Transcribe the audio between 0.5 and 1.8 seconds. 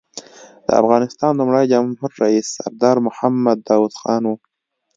د افغانستان لومړی